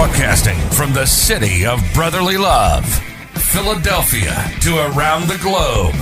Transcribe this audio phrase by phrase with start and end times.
[0.00, 2.86] Broadcasting from the city of brotherly love,
[3.34, 5.94] Philadelphia to around the globe.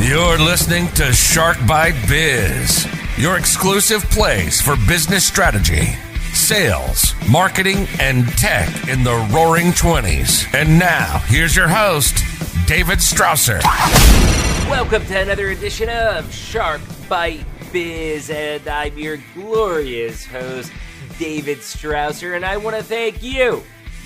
[0.00, 2.86] You're listening to Shark Bite Biz,
[3.18, 5.96] your exclusive place for business strategy,
[6.32, 10.46] sales, marketing, and tech in the roaring 20s.
[10.54, 12.22] And now, here's your host,
[12.68, 13.60] David Strausser.
[14.70, 20.70] Welcome to another edition of Shark Bite Biz, and I'm your glorious host,
[21.18, 23.62] David Strausser, and I want to thank you.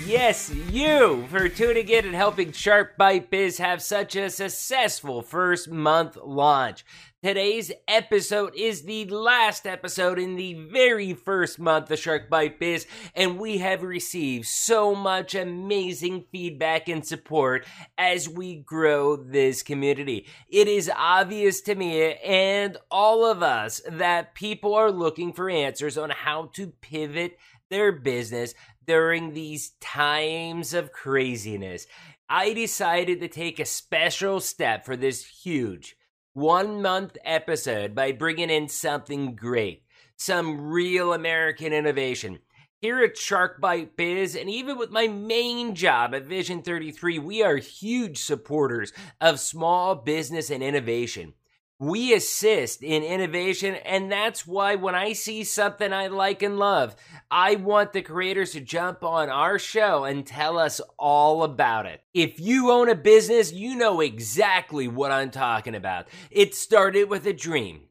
[0.07, 5.69] Yes, you for tuning in and helping Shark Bite Biz have such a successful first
[5.69, 6.85] month launch.
[7.29, 12.87] Today's episode is the last episode in the very first month of Shark Bite Biz,
[13.15, 17.67] and we have received so much amazing feedback and support
[17.99, 20.27] as we grow this community.
[20.49, 25.99] It is obvious to me and all of us that people are looking for answers
[25.99, 27.37] on how to pivot
[27.69, 28.55] their business
[28.87, 31.87] during these times of craziness.
[32.31, 35.98] I decided to take a special step for this huge
[36.39, 39.83] one month episode by bringing in something great,
[40.17, 42.39] some real American innovation.
[42.81, 47.43] Here at Shark Bite Biz, and even with my main job at Vision 33, we
[47.43, 51.35] are huge supporters of small business and innovation.
[51.81, 56.97] We assist in innovation, and that's why when I see something I like and love,
[57.31, 62.03] I want the creators to jump on our show and tell us all about it.
[62.13, 66.09] If you own a business, you know exactly what I'm talking about.
[66.33, 67.83] It started with a dream,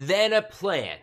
[0.00, 0.98] then a plan,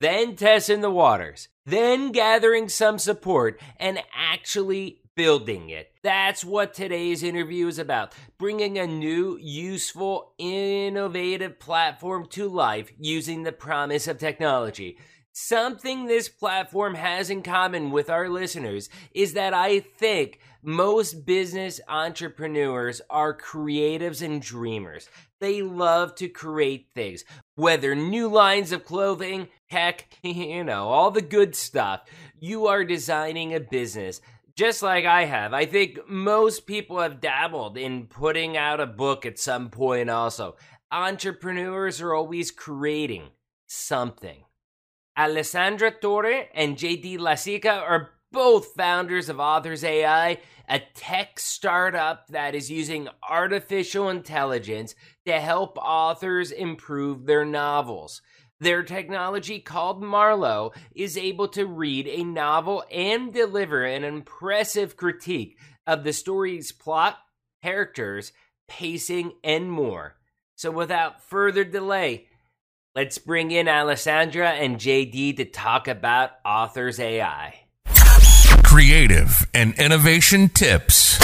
[0.00, 5.90] then testing the waters, then gathering some support, and actually building it.
[6.02, 13.42] That's what today's interview is about bringing a new, useful, innovative platform to life using
[13.42, 14.98] the promise of technology.
[15.32, 21.78] Something this platform has in common with our listeners is that I think most business
[21.88, 25.08] entrepreneurs are creatives and dreamers.
[25.38, 27.24] They love to create things,
[27.54, 32.04] whether new lines of clothing, heck, you know, all the good stuff.
[32.40, 34.22] You are designing a business
[34.56, 35.52] just like I have.
[35.52, 40.56] I think most people have dabbled in putting out a book at some point, also.
[40.90, 43.30] Entrepreneurs are always creating
[43.66, 44.44] something.
[45.16, 52.54] Alessandra Torre and JD Lasica are both founders of Authors AI, a tech startup that
[52.54, 54.94] is using artificial intelligence
[55.24, 58.20] to help authors improve their novels.
[58.58, 65.58] Their technology, called Marlowe, is able to read a novel and deliver an impressive critique
[65.86, 67.18] of the story's plot,
[67.62, 68.32] characters,
[68.66, 70.16] pacing, and more.
[70.54, 72.28] So, without further delay,
[72.94, 77.60] let's bring in Alessandra and JD to talk about Authors AI.
[78.64, 81.18] Creative and innovation tips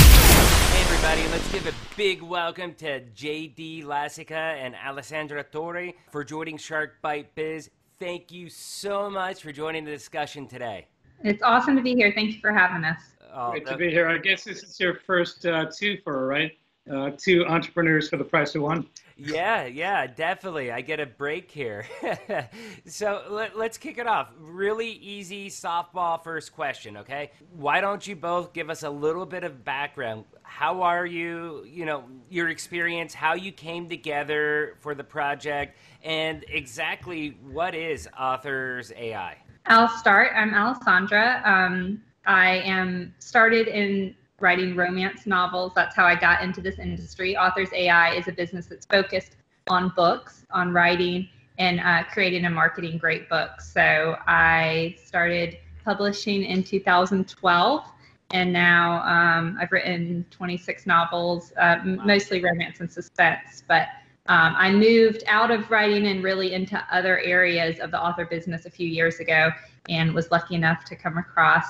[1.05, 1.33] everybody.
[1.33, 7.35] Let's give a big welcome to JD Lasica and Alessandra Torre for joining Shark Bite
[7.35, 7.71] Biz.
[7.99, 10.87] Thank you so much for joining the discussion today.
[11.25, 12.13] It's awesome to be here.
[12.15, 13.01] Thank you for having us.
[13.35, 14.09] Oh, Great to be here.
[14.09, 16.53] I guess this is your first uh, two for, right?
[16.91, 18.85] Uh, two entrepreneurs for the price of one.
[19.17, 20.73] Yeah, yeah, definitely.
[20.73, 21.87] I get a break here.
[22.87, 24.31] so let, us kick it off.
[24.37, 27.31] Really easy softball first question, okay?
[27.55, 30.25] Why don't you both give us a little bit of background?
[30.43, 36.45] How are you, you know, your experience, how you came together for the project, and
[36.49, 39.37] exactly what is Authors AI?
[39.67, 40.33] I'll start.
[40.35, 41.43] I'm Alessandra.
[41.45, 45.73] Um, I am started in writing romance novels.
[45.75, 47.37] That's how I got into this industry.
[47.37, 49.37] Authors AI is a business that's focused
[49.69, 53.73] on books, on writing, and uh, creating and marketing great books.
[53.73, 57.85] So I started publishing in 2012,
[58.33, 63.63] and now um, I've written 26 novels, uh, mostly romance and suspense.
[63.67, 63.89] But
[64.27, 68.67] um, I moved out of writing and really into other areas of the author business
[68.67, 69.51] a few years ago,
[69.89, 71.67] and was lucky enough to come across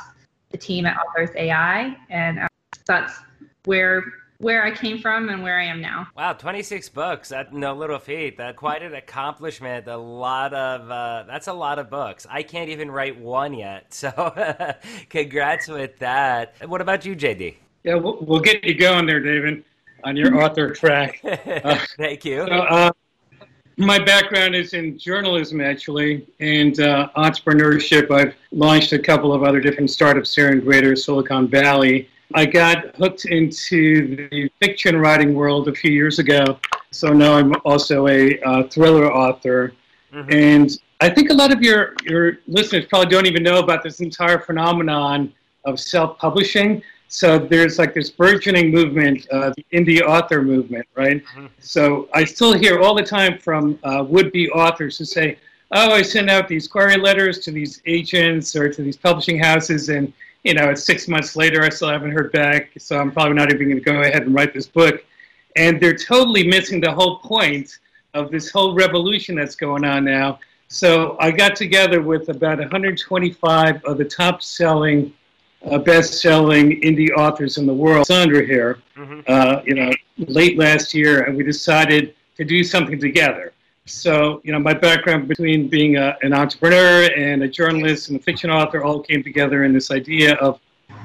[0.51, 2.49] the team at Authors AI, and uh,
[2.87, 3.12] that's
[3.64, 4.05] where
[4.43, 6.08] where I came from and where I am now.
[6.17, 7.29] Wow, 26 books.
[7.29, 8.37] That no little feat.
[8.38, 9.87] That quite an accomplishment.
[9.87, 12.26] A lot of uh, that's a lot of books.
[12.29, 13.87] I can't even write one yet.
[14.02, 14.34] So,
[15.11, 16.55] congrats with that.
[16.67, 17.55] What about you, JD?
[17.84, 19.62] Yeah, we'll, we'll get you going there, David,
[20.02, 21.23] on your author track.
[21.64, 22.44] Uh, Thank you.
[22.49, 22.90] So, uh,
[23.76, 28.11] my background is in journalism, actually, and uh, entrepreneurship.
[28.11, 32.94] I've launched a couple of other different startups here in Greater Silicon Valley I got
[32.96, 36.58] hooked into the fiction writing world a few years ago.
[36.90, 39.73] So now I'm also a uh, thriller author.
[40.12, 40.32] Mm-hmm.
[40.32, 40.70] And
[41.00, 44.38] I think a lot of your, your listeners probably don't even know about this entire
[44.38, 45.32] phenomenon
[45.64, 46.82] of self-publishing.
[47.08, 51.23] So there's like this burgeoning movement, uh, the indie author movement, right?
[51.25, 51.46] Mm-hmm.
[51.58, 55.38] So I still hear all the time from uh, would-be authors who say,
[55.73, 59.90] "Oh, I send out these query letters to these agents or to these publishing houses,
[59.90, 60.11] and
[60.44, 62.71] you know, it's six months later, I still haven't heard back.
[62.79, 65.05] So I'm probably not even going to go ahead and write this book."
[65.56, 67.79] And they're totally missing the whole point
[68.15, 70.39] of this whole revolution that's going on now.
[70.69, 75.12] So I got together with about 125 of the top-selling
[75.71, 79.21] uh, best-selling indie authors in the world, Sandra here, mm-hmm.
[79.27, 83.52] uh, you know, late last year, and we decided to do something together.
[83.87, 88.23] So, you know, my background between being a, an entrepreneur and a journalist and a
[88.23, 90.61] fiction author all came together in this idea of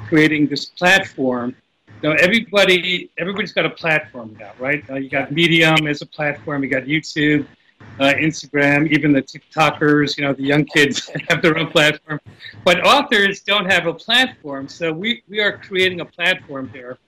[0.07, 1.55] creating this platform.
[2.03, 4.87] Now, everybody, everybody's got a platform now, right?
[4.87, 7.47] Uh, you got Medium as a platform, you got YouTube,
[7.99, 12.19] uh, Instagram, even the TikTokers, you know, the young kids have their own platform.
[12.63, 16.99] But authors don't have a platform, so we, we are creating a platform here.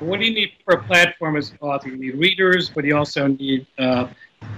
[0.00, 1.88] What do you need for a platform as an author?
[1.88, 4.08] You need readers, but you also need uh,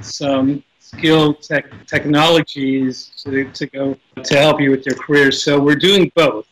[0.01, 5.33] some skill tech, technologies to, to go to help you with your career.
[5.33, 6.47] So we're doing both.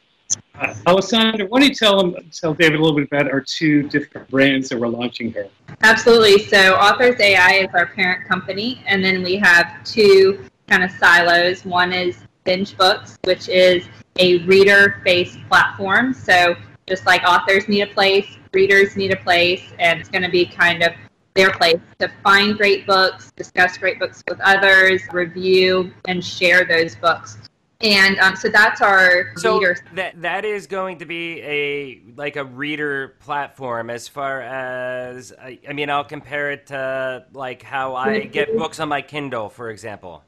[0.57, 3.83] Uh, Alessandra, why don't you tell them, tell David a little bit about our two
[3.89, 5.49] different brands that we're launching here?
[5.83, 6.45] Absolutely.
[6.47, 11.65] So Authors AI is our parent company, and then we have two kind of silos.
[11.65, 13.87] One is Binge Books, which is
[14.19, 16.15] a reader-based platform.
[16.15, 16.55] So
[16.87, 20.47] just like authors need a place, readers need a place, and it's going to be
[20.47, 20.93] kind of
[21.35, 26.95] their place to find great books, discuss great books with others, review, and share those
[26.97, 27.39] books
[27.85, 29.77] and um, so that's our so reader.
[29.95, 33.91] That that is going to be a like a reader platform.
[33.91, 38.81] As far as I, I mean, I'll compare it to like how I get books
[38.81, 40.25] on my Kindle, for example.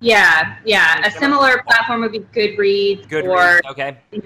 [0.00, 1.06] Yeah, yeah.
[1.06, 4.20] A similar platform would be Goodreads, Goodreads or okay, yeah,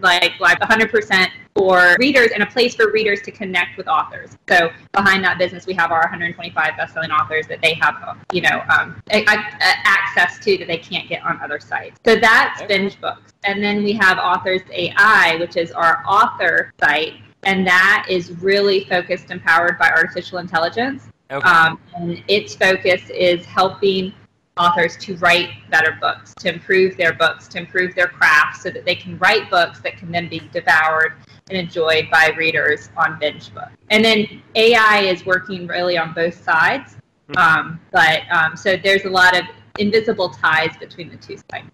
[0.00, 4.30] like like 100% for readers and a place for readers to connect with authors.
[4.48, 8.62] So behind that business, we have our 125 best-selling authors that they have, you know,
[8.70, 9.44] um, a, a
[9.84, 12.00] access to that they can't get on other sites.
[12.06, 12.78] So that's okay.
[12.78, 18.06] Binge Books, and then we have Authors AI, which is our author site, and that
[18.08, 21.08] is really focused and powered by artificial intelligence.
[21.30, 21.48] Okay.
[21.48, 24.12] Um, and its focus is helping
[24.58, 28.84] authors to write better books, to improve their books, to improve their craft so that
[28.84, 31.14] they can write books that can then be devoured
[31.48, 33.68] and enjoyed by readers on binge book.
[33.90, 36.96] And then AI is working really on both sides.
[37.28, 37.38] Hmm.
[37.38, 39.44] Um, but um, so there's a lot of
[39.78, 41.70] invisible ties between the two sides.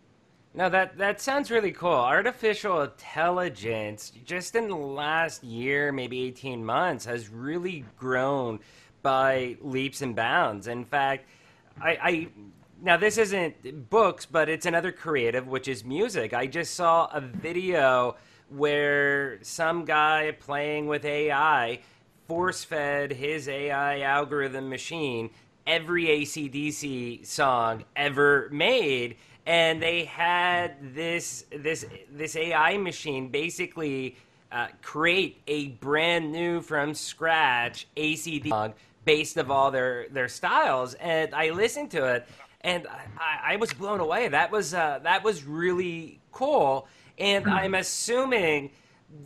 [0.55, 1.93] No, that that sounds really cool.
[1.93, 8.59] Artificial intelligence, just in the last year, maybe eighteen months, has really grown
[9.03, 10.67] by leaps and bounds.
[10.67, 11.29] In fact,
[11.81, 12.29] I, I
[12.83, 16.33] now this isn't books, but it's another creative, which is music.
[16.33, 18.17] I just saw a video
[18.51, 21.81] where some guy playing with AI
[22.27, 25.31] force fed his AI algorithm machine
[25.67, 29.17] every ACDC song ever made.
[29.47, 34.17] And they had this this this AI machine basically
[34.53, 40.95] uh, create a brand new from scratch ACDC song based of all their their styles.
[40.95, 42.29] And I listened to it,
[42.63, 42.87] and
[43.19, 44.29] I, I was blown away.
[44.29, 46.89] That was uh, that was really cool,
[47.19, 47.51] and hmm.
[47.51, 48.71] I'm assuming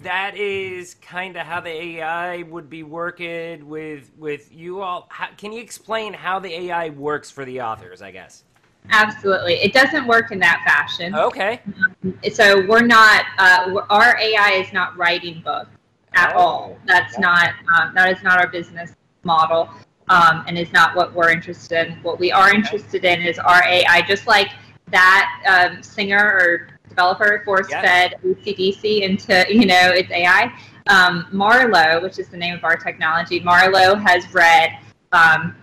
[0.03, 5.07] that is kind of how the AI would be working with with you all.
[5.11, 8.03] How, can you explain how the AI works for the authors?
[8.03, 8.45] I guess.
[8.91, 11.15] Absolutely, it doesn't work in that fashion.
[11.15, 11.61] Okay.
[12.05, 13.25] Um, so we're not.
[13.39, 15.71] Uh, our AI is not writing books
[16.15, 16.39] at oh.
[16.39, 16.79] all.
[16.87, 17.51] That's not.
[17.79, 19.71] Um, that is not our business model
[20.09, 21.95] um, and is not what we're interested in.
[22.03, 24.49] What we are interested in is our AI, just like
[24.91, 30.53] that um, singer or developer force fed ACDC into you know its AI.
[30.89, 34.79] Um, Marlowe, which is the name of our technology, Marlowe has read
[35.13, 35.55] um,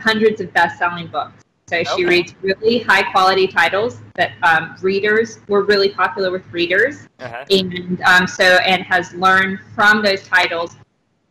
[0.00, 1.44] hundreds of best-selling books.
[1.66, 1.90] So okay.
[1.96, 7.44] she reads really high-quality titles that um, readers were really popular with readers, uh-huh.
[7.50, 10.76] and um, so and has learned from those titles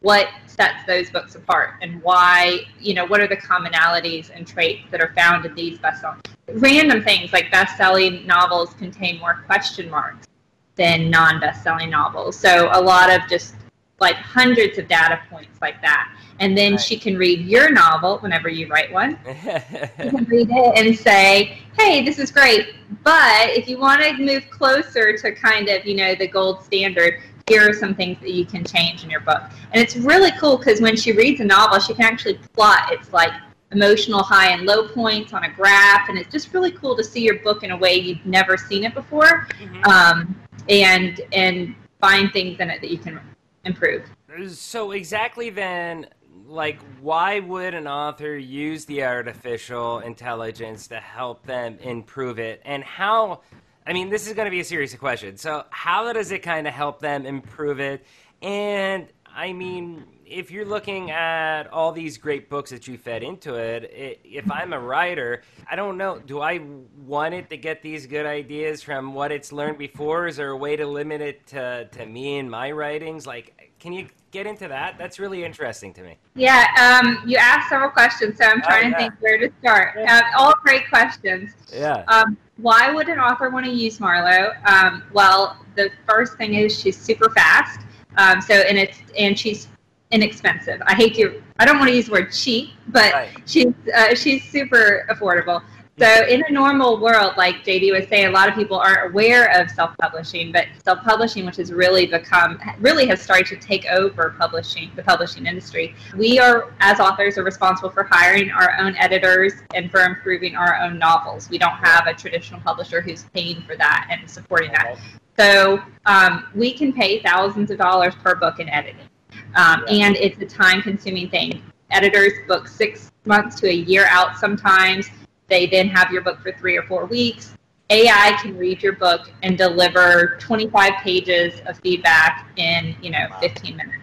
[0.03, 4.83] what sets those books apart and why, you know, what are the commonalities and traits
[4.91, 6.19] that are found in these best-selling.
[6.55, 10.27] Random things like best-selling novels contain more question marks
[10.75, 12.35] than non-best-selling novels.
[12.35, 13.55] So a lot of just
[14.01, 16.13] like hundreds of data points like that.
[16.39, 16.81] And then right.
[16.81, 19.17] she can read your novel whenever you write one.
[19.25, 22.75] you can read it and say, hey, this is great.
[23.03, 27.21] But if you want to move closer to kind of, you know, the gold standard,
[27.47, 29.41] here are some things that you can change in your book.
[29.71, 33.11] And it's really cool because when she reads a novel, she can actually plot its
[33.11, 33.33] like
[33.71, 37.21] emotional high and low points on a graph, and it's just really cool to see
[37.21, 39.47] your book in a way you've never seen it before.
[39.59, 39.83] Mm-hmm.
[39.85, 43.19] Um, and and find things in it that you can
[43.65, 44.03] improve.
[44.47, 46.07] So exactly then,
[46.47, 52.83] like, why would an author use the artificial intelligence to help them improve it, and
[52.83, 53.41] how?
[53.85, 55.41] I mean, this is going to be a series of questions.
[55.41, 58.05] So, how does it kind of help them improve it?
[58.41, 63.55] And I mean, if you're looking at all these great books that you fed into
[63.55, 66.61] it, it, if I'm a writer, I don't know, do I
[67.05, 70.27] want it to get these good ideas from what it's learned before?
[70.27, 73.27] Is there a way to limit it to, to me and my writings?
[73.27, 74.97] Like, can you get into that?
[74.97, 76.17] That's really interesting to me.
[76.35, 79.09] Yeah, um, you asked several questions, so I'm oh, trying oh, yeah.
[79.09, 79.97] to think where to start.
[79.97, 81.51] Uh, all great questions.
[81.71, 82.03] Yeah.
[82.07, 84.51] Um, why would an author want to use Marlowe?
[84.65, 87.81] Um, well, the first thing is she's super fast.
[88.17, 89.67] Um, so and it's and she's
[90.11, 90.81] inexpensive.
[90.85, 93.29] I hate to, I don't want to use the word cheap, but right.
[93.45, 95.63] she's uh, she's super affordable.
[95.99, 99.51] So in a normal world, like JD was saying, a lot of people aren't aware
[99.61, 104.91] of self-publishing, but self-publishing, which has really become, really has started to take over publishing,
[104.95, 105.93] the publishing industry.
[106.17, 110.81] We are, as authors, are responsible for hiring our own editors and for improving our
[110.81, 111.47] own novels.
[111.51, 114.97] We don't have a traditional publisher who's paying for that and supporting that.
[115.37, 119.07] So um, we can pay thousands of dollars per book in editing.
[119.55, 121.61] Um, and it's a time consuming thing.
[121.91, 125.07] Editors book six months to a year out sometimes.
[125.47, 127.55] They then have your book for three or four weeks.
[127.89, 133.75] AI can read your book and deliver 25 pages of feedback in, you know, 15
[133.75, 133.97] minutes.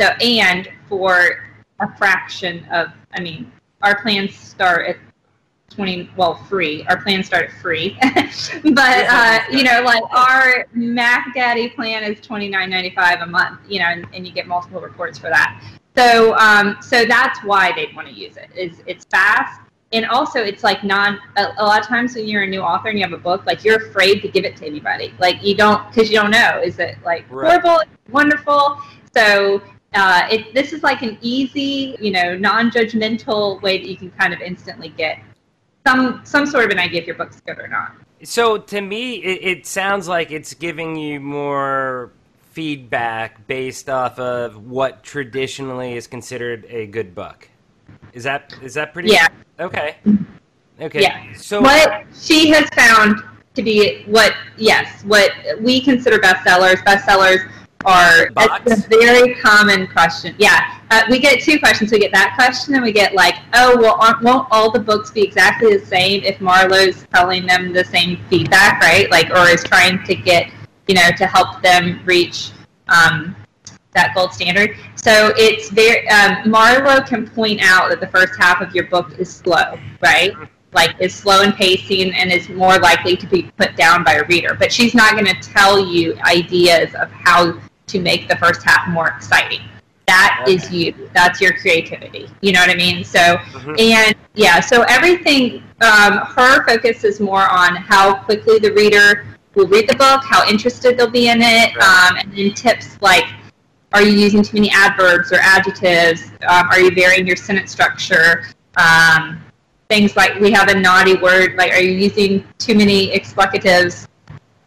[0.00, 1.44] So, and for
[1.80, 3.50] a fraction of, I mean,
[3.82, 4.96] our plans start at
[5.70, 6.84] 20 well free.
[6.88, 7.98] Our plans start at free.
[8.74, 13.86] But uh, you know like our mac daddy plan is 29.95 a month you know
[13.86, 15.62] and, and you get multiple reports for that.
[15.96, 19.60] So um, so that's why they'd want to use it is it's fast
[19.94, 22.88] and also it's like non a, a, lot of times when you're a new author
[22.88, 25.54] and you have a book like you're afraid to give it to anybody like you
[25.54, 27.62] don't because you don't know is it like right.
[27.62, 28.78] horrible wonderful
[29.14, 29.62] so
[29.94, 34.34] uh, it, this is like an easy, you know, non-judgmental way that you can kind
[34.34, 35.20] of instantly get
[35.86, 37.94] some some sort of an idea if your book's good or not.
[38.22, 42.12] So to me, it, it sounds like it's giving you more
[42.50, 47.48] feedback based off of what traditionally is considered a good book.
[48.14, 49.10] Is that is that pretty?
[49.10, 49.28] Yeah.
[49.60, 49.96] Okay.
[50.80, 51.02] Okay.
[51.02, 51.34] Yeah.
[51.34, 53.20] So what she has found
[53.54, 55.30] to be what yes what
[55.60, 57.50] we consider bestsellers bestsellers
[57.84, 60.34] are a very common question.
[60.38, 61.92] Yeah, uh, we get two questions.
[61.92, 65.22] We get that question, and we get like, oh, well, won't all the books be
[65.22, 69.10] exactly the same if Marlowe's telling them the same feedback, right?
[69.10, 70.50] Like, or is trying to get,
[70.88, 72.52] you know, to help them reach
[72.88, 73.36] um,
[73.92, 74.76] that gold standard.
[75.04, 79.12] So it's very um, Marlowe can point out that the first half of your book
[79.18, 80.32] is slow, right?
[80.72, 84.24] Like is slow in pacing and is more likely to be put down by a
[84.24, 84.54] reader.
[84.58, 88.88] But she's not going to tell you ideas of how to make the first half
[88.88, 89.60] more exciting.
[90.06, 90.54] That okay.
[90.54, 91.10] is you.
[91.12, 92.30] That's your creativity.
[92.40, 93.04] You know what I mean?
[93.04, 93.74] So, mm-hmm.
[93.78, 99.68] and yeah, so everything, um, her focus is more on how quickly the reader will
[99.68, 103.24] read the book, how interested they'll be in it, um, and then tips like
[103.94, 106.30] are you using too many adverbs or adjectives?
[106.48, 108.44] Um, are you varying your sentence structure?
[108.76, 109.40] Um,
[109.88, 114.08] things like we have a naughty word, like are you using too many explicatives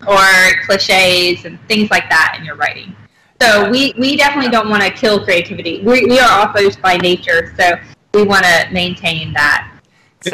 [0.07, 0.23] or
[0.65, 2.95] cliches and things like that in your writing?
[3.41, 5.81] So we, we definitely don't want to kill creativity.
[5.81, 7.75] We, we are authors by nature, so
[8.13, 9.71] we want to maintain that.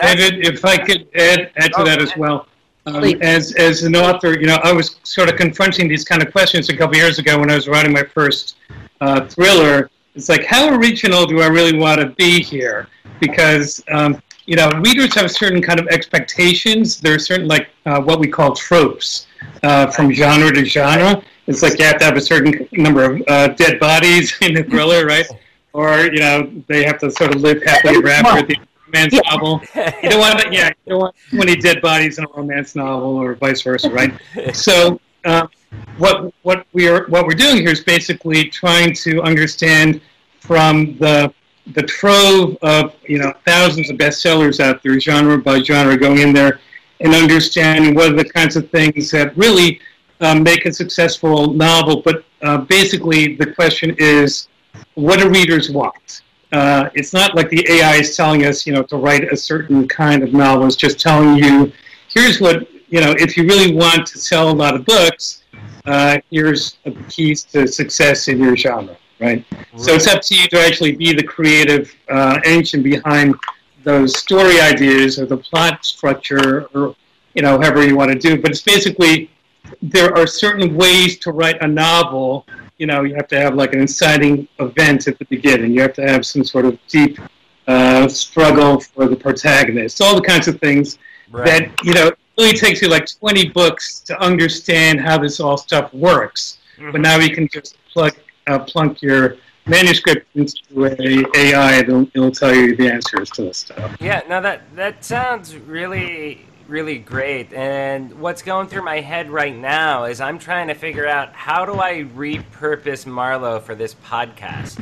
[0.01, 2.47] And if I could add, add to that as well.
[2.85, 6.31] Um, as, as an author, you know, I was sort of confronting these kind of
[6.31, 8.57] questions a couple years ago when I was writing my first
[8.99, 9.89] uh, thriller.
[10.15, 12.87] It's like, how original do I really want to be here?
[13.19, 16.99] Because, um, you know, readers have certain kind of expectations.
[16.99, 19.27] There are certain, like, uh, what we call tropes
[19.63, 21.23] uh, from genre to genre.
[21.47, 24.63] It's like you have to have a certain number of uh, dead bodies in the
[24.63, 25.25] thriller, right?
[25.73, 28.55] Or you know they have to sort of live happily ever after at the
[28.93, 29.61] romance novel.
[30.03, 33.15] You don't want, yeah, you don't want too many dead bodies in a romance novel,
[33.15, 34.13] or vice versa, right?
[34.53, 34.99] So.
[35.25, 35.47] Uh,
[35.97, 40.01] what what we are what we're doing here is basically trying to understand
[40.39, 41.33] from the
[41.73, 46.33] the trove of you know thousands of bestsellers out there, genre by genre, going in
[46.33, 46.59] there
[46.99, 49.79] and understanding what are the kinds of things that really
[50.21, 52.01] um, make a successful novel.
[52.01, 54.47] But uh, basically, the question is,
[54.95, 56.22] what do readers want?
[56.53, 59.87] Uh, it's not like the AI is telling us, you know, to write a certain
[59.87, 60.67] kind of novel.
[60.67, 61.71] It's just telling you,
[62.09, 65.43] here's what, you know, if you really want to sell a lot of books,
[65.85, 69.43] uh, here's the keys to success in your genre, right?
[69.51, 69.65] right?
[69.77, 73.35] So it's up to you to actually be the creative uh, engine behind
[73.83, 76.95] those story ideas or the plot structure or,
[77.33, 78.39] you know, however you want to do.
[78.39, 79.31] But it's basically
[79.81, 82.45] there are certain ways to write a novel.
[82.77, 85.73] You know, you have to have like an inciting event at the beginning.
[85.73, 87.19] You have to have some sort of deep
[87.67, 90.01] uh, struggle for the protagonist.
[90.01, 90.97] All the kinds of things
[91.31, 91.45] right.
[91.45, 95.57] that you know it really takes you like 20 books to understand how this all
[95.57, 96.57] stuff works.
[96.77, 96.91] Mm-hmm.
[96.91, 98.13] But now you can just plug
[98.47, 103.59] uh, plunk your manuscript into a AI, it'll, it'll tell you the answers to this
[103.59, 103.95] stuff.
[103.99, 107.53] Yeah, now that that sounds really really great.
[107.53, 111.65] And what's going through my head right now is I'm trying to figure out how
[111.65, 114.79] do I repurpose Marlowe for this podcast.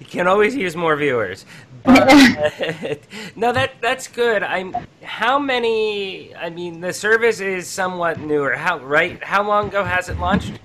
[0.00, 1.44] you can always use more viewers.
[1.82, 2.08] But,
[3.36, 4.42] no, that that's good.
[4.42, 4.76] I'm.
[5.02, 6.34] How many?
[6.34, 8.54] I mean, the service is somewhat newer.
[8.54, 9.22] How right?
[9.22, 10.58] How long ago has it launched?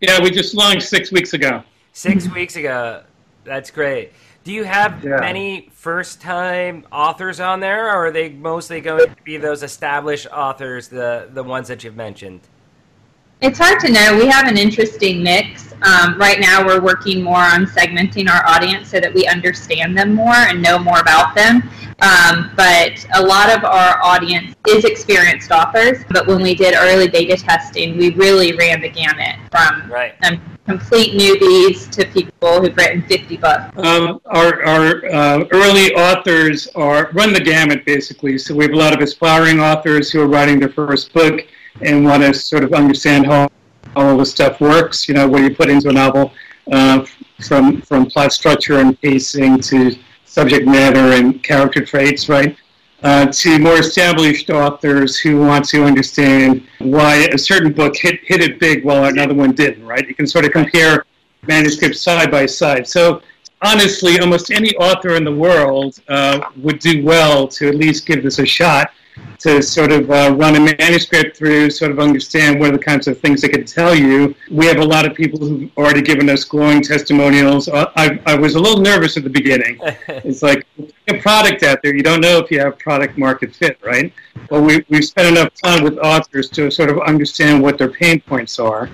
[0.00, 1.62] Yeah, we just launched six weeks ago.
[1.92, 3.04] Six weeks ago.
[3.44, 4.12] That's great.
[4.44, 5.18] Do you have yeah.
[5.20, 10.26] many first time authors on there, or are they mostly going to be those established
[10.32, 12.40] authors, the, the ones that you've mentioned?
[13.42, 14.16] It's hard to know.
[14.16, 15.74] We have an interesting mix.
[15.82, 20.14] Um, right now, we're working more on segmenting our audience so that we understand them
[20.14, 21.68] more and know more about them.
[22.02, 26.04] Um, but a lot of our audience is experienced authors.
[26.10, 30.14] But when we did early beta testing, we really ran the gamut from right.
[30.22, 33.76] um, complete newbies to people who've written 50 books.
[33.76, 38.38] Um, our our uh, early authors are run the gamut basically.
[38.38, 41.40] So we have a lot of aspiring authors who are writing their first book
[41.80, 43.48] and want to sort of understand how
[43.96, 45.08] all the stuff works.
[45.08, 46.32] You know, what do you put into a novel,
[46.70, 47.04] uh,
[47.40, 52.56] from from plot structure and pacing to subject matter and character traits, right?
[53.02, 58.40] Uh, to more established authors who want to understand why a certain book hit, hit
[58.40, 60.06] it big while another one didn't, right?
[60.06, 61.04] You can sort of compare
[61.48, 62.86] manuscripts side by side.
[62.86, 63.20] So
[63.62, 68.22] honestly, almost any author in the world uh, would do well to at least give
[68.22, 68.92] this a shot
[69.38, 73.08] to sort of uh, run a manuscript through, sort of understand what are the kinds
[73.08, 74.34] of things they can tell you.
[74.50, 77.68] We have a lot of people who've already given us glowing testimonials.
[77.68, 79.78] Uh, I, I was a little nervous at the beginning.
[80.08, 80.66] it's like
[81.08, 84.12] a product out there, you don't know if you have product market fit, right?
[84.48, 88.20] But we, we've spent enough time with authors to sort of understand what their pain
[88.20, 88.88] points are.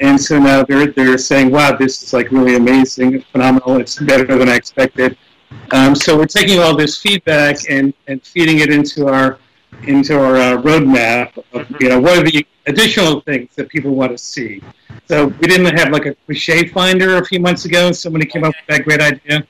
[0.00, 4.24] And so now they're, they're saying, wow, this is like really amazing, phenomenal, it's better
[4.24, 5.16] than I expected.
[5.72, 9.38] Um, so we're taking all this feedback and, and feeding it into our
[9.82, 14.10] into our uh, roadmap of, you know, what are the additional things that people want
[14.10, 14.62] to see.
[15.06, 17.92] So we didn't have like a cliche finder a few months ago.
[17.92, 19.46] Somebody came up with that great idea.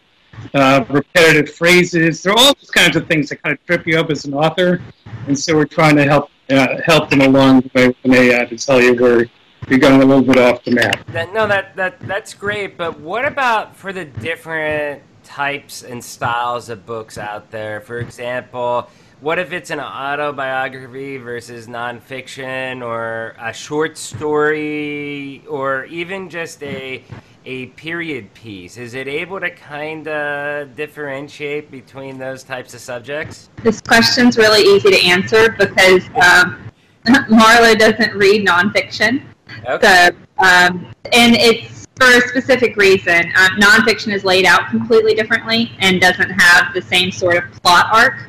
[0.54, 2.22] Uh, repetitive phrases.
[2.22, 4.34] There are all those kinds of things that kind of trip you up as an
[4.34, 4.80] author.
[5.26, 8.80] And so we're trying to help uh, help them along the way with to tell
[8.80, 9.26] you where
[9.70, 11.06] you're going a little bit off the map.
[11.08, 12.76] That, no, that, that that's great.
[12.76, 17.80] But what about for the different types and styles of books out there?
[17.80, 18.88] For example,
[19.20, 27.02] what if it's an autobiography versus nonfiction or a short story or even just a
[27.44, 33.48] a period piece is it able to kind of differentiate between those types of subjects
[33.62, 36.70] this question's really easy to answer because um,
[37.28, 39.22] marlowe doesn't read nonfiction
[39.68, 40.10] okay.
[40.10, 45.72] so um, and it's for a specific reason um, nonfiction is laid out completely differently
[45.80, 48.28] and doesn't have the same sort of plot arc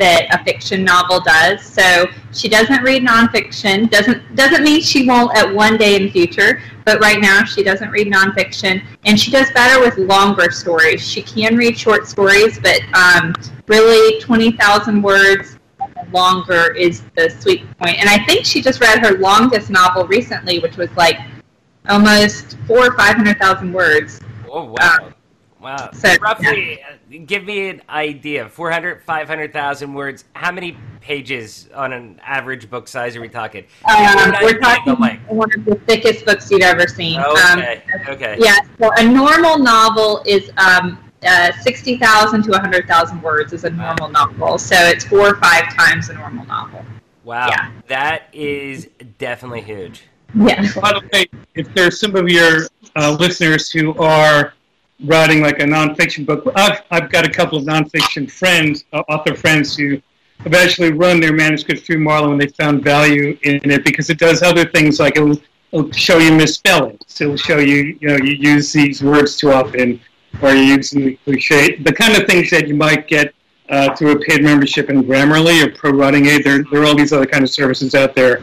[0.00, 1.62] that a fiction novel does.
[1.62, 3.88] So she doesn't read nonfiction.
[3.90, 6.62] Doesn't doesn't mean she won't at one day in the future.
[6.84, 11.06] But right now she doesn't read nonfiction, and she does better with longer stories.
[11.06, 13.34] She can read short stories, but um,
[13.68, 15.58] really twenty thousand words
[16.12, 17.98] longer is the sweet point.
[17.98, 21.18] And I think she just read her longest novel recently, which was like
[21.88, 24.20] almost four or five hundred thousand words.
[24.50, 24.98] Oh wow!
[25.02, 25.14] Um,
[25.60, 25.90] Wow.
[25.92, 27.18] So, roughly, yeah.
[27.20, 30.24] uh, give me an idea 400, 500,000 words.
[30.32, 33.64] How many pages on an average book size are we talking?
[33.84, 34.94] Um, we're talking
[35.28, 37.20] one of the thickest books you've ever seen.
[37.20, 37.82] Okay.
[37.94, 38.36] Um, okay.
[38.38, 38.56] Yeah.
[38.80, 44.58] So a normal novel is um, uh, 60,000 to 100,000 words is a normal novel.
[44.58, 46.84] So it's four or five times a normal novel.
[47.24, 47.48] Wow.
[47.48, 47.70] Yeah.
[47.88, 50.04] That is definitely huge.
[50.34, 50.66] Yeah.
[50.80, 54.54] By the way, if there's some of your uh, listeners who are
[55.04, 56.50] writing like a nonfiction book.
[56.54, 60.00] I've, I've got a couple of nonfiction friends, uh, author friends, who
[60.40, 64.18] have actually run their manuscript through Marlowe and they found value in it because it
[64.18, 65.38] does other things like it'll,
[65.72, 67.20] it'll show you misspellings.
[67.20, 70.00] It'll show you, you know, you use these words too often
[70.42, 71.76] or you're using the cliche.
[71.76, 73.34] The kind of things that you might get
[73.68, 76.44] uh, through a paid membership in Grammarly or Pro Writing Aid.
[76.44, 78.42] There, there are all these other kind of services out there.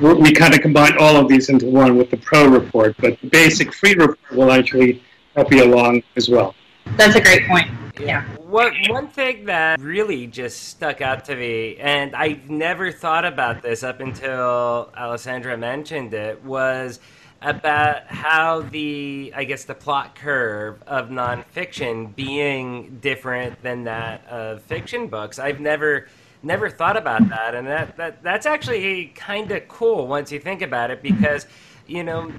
[0.00, 3.28] We kind of combine all of these into one with the Pro report, but the
[3.28, 5.02] basic free report will actually
[5.36, 6.54] help you along as well.
[6.96, 7.70] That's a great point.
[8.00, 8.24] Yeah.
[8.38, 13.62] what, one thing that really just stuck out to me, and I've never thought about
[13.62, 16.98] this up until Alessandra mentioned it, was
[17.44, 24.62] about how the I guess the plot curve of nonfiction being different than that of
[24.62, 25.38] fiction books.
[25.38, 26.08] I've never
[26.42, 30.62] never thought about that, and that, that that's actually kind of cool once you think
[30.62, 31.46] about it, because
[31.86, 32.32] you know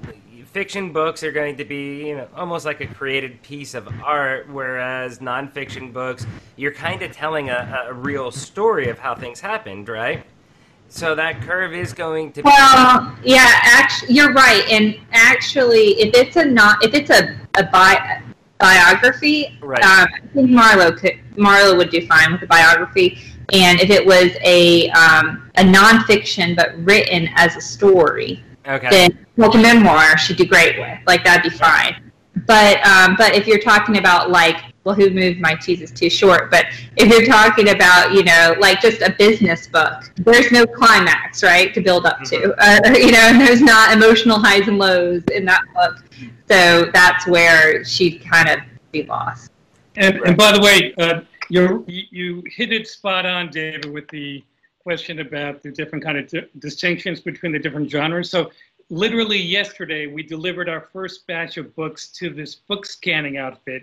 [0.52, 4.48] fiction books are going to be you know almost like a created piece of art,
[4.48, 9.88] whereas nonfiction books you're kind of telling a, a real story of how things happened,
[9.88, 10.24] right?
[10.88, 12.42] So that curve is going to.
[12.42, 14.64] Be Well, yeah, actually, you're right.
[14.70, 18.22] And actually, if it's a not, if it's a a bi-
[18.58, 19.82] biography, Right.
[19.82, 23.18] um, I think Marlowe could Marlowe would do fine with a biography.
[23.52, 28.88] And if it was a um, a nonfiction but written as a story, Okay.
[28.90, 30.98] then like a memoir she'd do great with.
[31.06, 32.10] Like that'd be fine.
[32.46, 36.48] But um, but if you're talking about like well, who moved my cheese too short.
[36.48, 41.42] But if you're talking about you know like just a business book, there's no climax
[41.42, 42.54] right to build up to.
[42.58, 46.04] Uh, you know, and there's not emotional highs and lows in that book.
[46.48, 48.60] So that's where she'd kind of
[48.92, 49.50] be lost.
[49.96, 54.44] And, and by the way, uh, you you hit it spot on, David, with the
[54.78, 58.30] question about the different kind of di- distinctions between the different genres.
[58.30, 58.52] So,
[58.88, 63.82] literally yesterday, we delivered our first batch of books to this book scanning outfit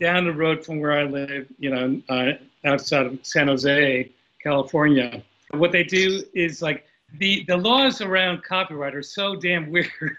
[0.00, 2.32] down the road from where I live, you know, uh,
[2.64, 4.10] outside of San Jose,
[4.42, 5.22] California.
[5.52, 6.86] What they do is like
[7.18, 9.90] the the laws around copyright are so damn weird.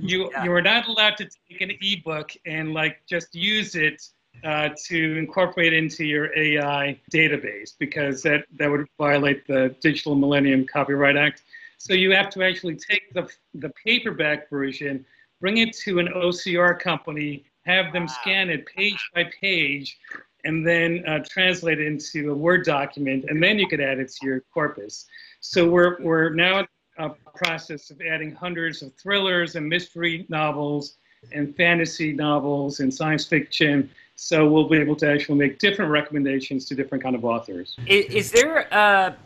[0.00, 0.44] You Yeah.
[0.44, 4.02] you are not allowed to take an ebook and like just use it
[4.44, 10.66] uh, to incorporate into your AI database because that, that would violate the Digital Millennium
[10.66, 11.44] Copyright Act.
[11.78, 15.06] So you have to actually take the, the paperback version,
[15.40, 19.98] bring it to an OCR company, have them scan it page by page,
[20.44, 24.08] and then uh, translate it into a Word document, and then you could add it
[24.12, 25.06] to your corpus.
[25.40, 26.66] So we're, we're now in
[26.98, 30.96] a process of adding hundreds of thrillers and mystery novels
[31.32, 33.90] and fantasy novels and science fiction.
[34.14, 37.76] So we'll be able to actually make different recommendations to different kind of authors.
[37.86, 39.16] Is, is there a,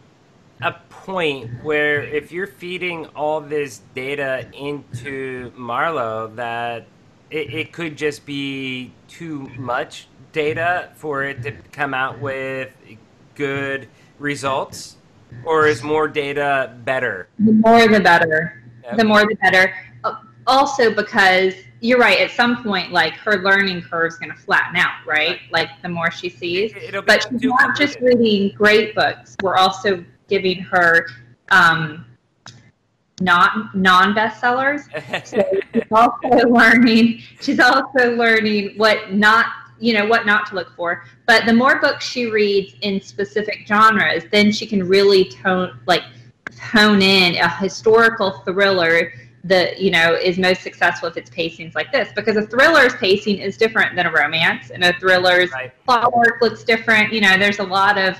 [0.62, 6.87] a point where if you're feeding all this data into Marlowe that
[7.30, 12.72] it, it could just be too much data for it to come out with
[13.34, 13.88] good
[14.18, 14.96] results?
[15.44, 17.28] Or is more data better?
[17.38, 18.64] The more the better.
[18.84, 18.96] Yep.
[18.96, 19.74] The more the better.
[20.02, 20.16] Uh,
[20.46, 25.06] Also, because you're right, at some point, like her learning curve's going to flatten out,
[25.06, 25.38] right?
[25.52, 26.72] Like the more she sees.
[26.74, 29.36] It'll But she's not just reading great books.
[29.42, 31.06] We're also giving her
[31.50, 32.04] um,
[33.20, 34.85] not non bestsellers.
[35.26, 37.20] So she's also learning.
[37.40, 39.46] She's also learning what not,
[39.78, 41.04] you know, what not to look for.
[41.26, 46.02] But the more books she reads in specific genres, then she can really tone, like,
[46.61, 51.92] hone in a historical thriller that you know is most successful if its pacing's like
[51.92, 52.09] this.
[52.14, 55.72] Because a thriller's pacing is different than a romance, and a thriller's Right.
[55.85, 57.12] plot work looks different.
[57.12, 58.18] You know, there's a lot of,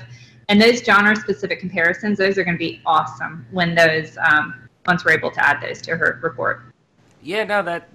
[0.49, 4.17] and those genre-specific comparisons, those are going to be awesome when those.
[4.17, 4.55] Um,
[4.87, 6.63] once we're able to add those to her report.
[7.21, 7.89] Yeah, no, that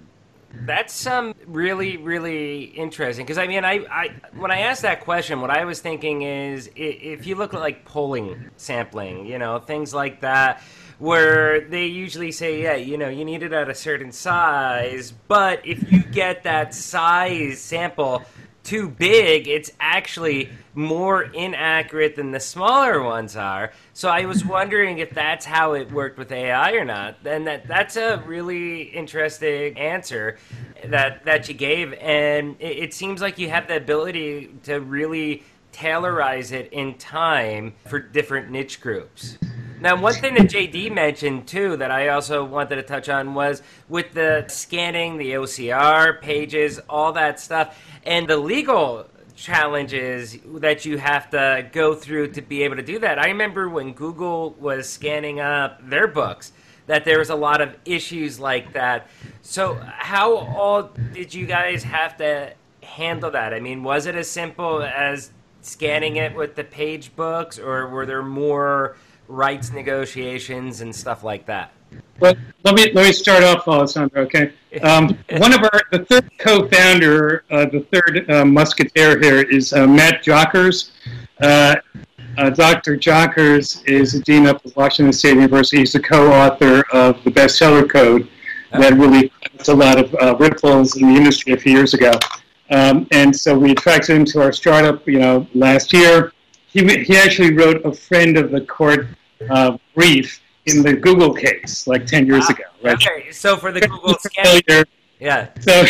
[0.61, 5.41] that's um really really interesting because I mean I, I when I asked that question,
[5.41, 9.93] what I was thinking is if you look at like polling sampling, you know, things
[9.93, 10.63] like that,
[10.99, 15.65] where they usually say, yeah, you know, you need it at a certain size, but
[15.65, 18.23] if you get that size sample
[18.67, 23.71] too big, it's actually more inaccurate than the smaller ones are.
[23.93, 27.15] So I was wondering if that's how it worked with AI or not.
[27.25, 30.37] And that that's a really interesting answer
[30.85, 35.43] that that you gave, and it, it seems like you have the ability to really
[35.71, 39.37] tailorize it in time for different niche groups.
[39.79, 43.61] Now, one thing that JD mentioned too that I also wanted to touch on was
[43.87, 50.97] with the scanning, the OCR pages, all that stuff, and the legal challenges that you
[50.97, 53.19] have to go through to be able to do that.
[53.19, 56.53] I remember when Google was scanning up their books
[56.87, 59.07] that there was a lot of issues like that.
[59.43, 63.53] So, how all did you guys have to handle that?
[63.53, 68.05] I mean, was it as simple as scanning it with the page books, or were
[68.05, 71.71] there more rights negotiations and stuff like that?
[72.19, 74.21] But let me let me start off, Alessandra.
[74.21, 79.73] Okay, um, one of our the third co-founder, uh, the third uh, musketeer here is
[79.73, 80.91] uh, Matt Jockers.
[81.41, 81.75] Uh,
[82.37, 82.97] uh, Dr.
[82.97, 85.77] Jockers is a dean up at Washington State University.
[85.79, 88.29] He's the co-author of the bestseller code
[88.71, 92.11] that really caused a lot of uh, ripples in the industry a few years ago.
[92.69, 96.31] Um, and so we attracted him to our startup, you know, last year.
[96.77, 99.07] He, he actually wrote a friend of the court
[99.49, 102.65] uh, brief in the Google case like 10 years ago.
[102.83, 102.93] Right?
[102.93, 104.85] Okay, so for the Google scan.
[105.19, 105.49] Yeah.
[105.59, 105.85] So,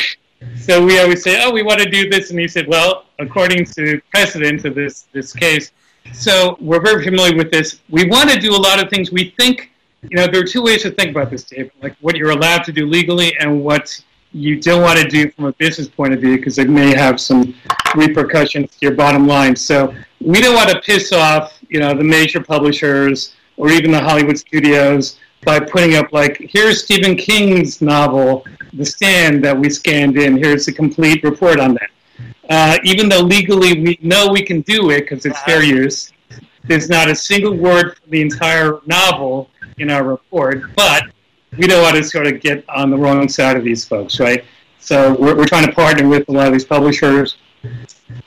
[0.55, 2.29] so we always say, oh, we want to do this.
[2.31, 5.73] And he said, well, according to precedent of this, this case,
[6.13, 7.81] so we're very familiar with this.
[7.89, 9.11] We want to do a lot of things.
[9.11, 9.71] We think,
[10.03, 12.63] you know, there are two ways to think about this, Dave, like what you're allowed
[12.63, 16.21] to do legally and what you don't want to do from a business point of
[16.21, 17.53] view because it may have some
[17.93, 19.53] repercussions to your bottom line.
[19.53, 23.99] So we don't want to piss off, you know, the major publishers or even the
[23.99, 30.17] Hollywood studios by putting up like, here's Stephen King's novel, The Stand, that we scanned
[30.17, 30.37] in.
[30.37, 31.89] Here's a complete report on that.
[32.49, 36.11] Uh, even though legally we know we can do it because it's fair use,
[36.63, 41.03] there's not a single word from the entire novel in our report, but
[41.57, 44.43] we don't want to sort of get on the wrong side of these folks, right?
[44.79, 47.37] So we're, we're trying to partner with a lot of these publishers.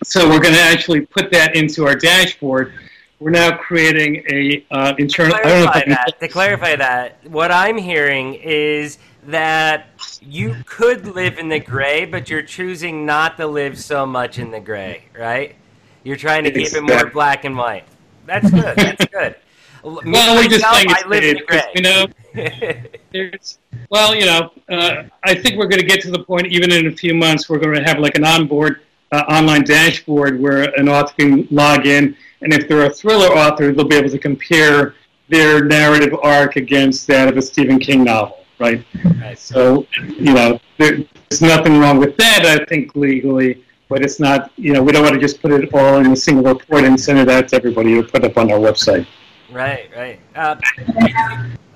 [0.04, 2.72] So we're going to actually put that into our dashboard.
[3.18, 5.36] We're now creating a uh, internal.
[5.36, 9.90] To clarify, that, to clarify that, what I'm hearing is that
[10.22, 14.50] you could live in the gray, but you're choosing not to live so much in
[14.50, 15.54] the gray, right?
[16.02, 17.84] You're trying to keep it more black and white.
[18.24, 18.76] That's good.
[18.76, 19.36] That's good.
[19.82, 21.62] well, we just think I live in the gray.
[21.74, 22.06] You know,
[23.12, 23.58] there's,
[23.90, 26.86] well, you know, uh, I think we're going to get to the point, even in
[26.86, 28.80] a few months, we're going to have like an onboard
[29.12, 33.72] uh, online dashboard where an author can log in, and if they're a thriller author,
[33.72, 34.94] they'll be able to compare
[35.28, 38.84] their narrative arc against that of a Stephen King novel, right?
[39.20, 39.38] right.
[39.38, 44.72] So, you know, there's nothing wrong with that, I think, legally, but it's not, you
[44.72, 47.18] know, we don't want to just put it all in a single report and send
[47.18, 49.06] it out to everybody or put it up on our website.
[49.52, 50.20] Right, right.
[50.34, 50.56] Uh,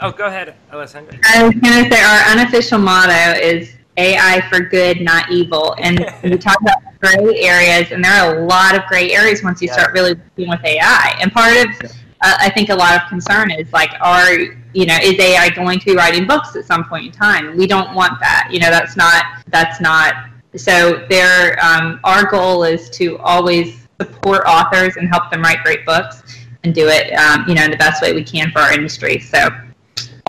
[0.01, 1.19] oh, go ahead, Alessandra.
[1.25, 5.75] I was going to say our unofficial motto is AI for good, not evil.
[5.79, 9.61] And we talk about gray areas, and there are a lot of gray areas once
[9.63, 9.75] you yeah.
[9.75, 11.17] start really working with AI.
[11.21, 14.33] And part of, uh, I think, a lot of concern is like, are
[14.75, 17.57] you know, is AI going to be writing books at some point in time?
[17.57, 18.49] We don't want that.
[18.51, 20.15] You know, that's not that's not.
[20.57, 25.85] So there, um, our goal is to always support authors and help them write great
[25.85, 26.23] books
[26.63, 29.19] and do it, um, you know, in the best way we can for our industry.
[29.19, 29.49] So.